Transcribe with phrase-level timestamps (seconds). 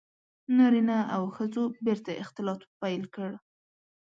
[0.57, 3.31] •نارینه او ښځو بېرته اختلاط پیل کړ.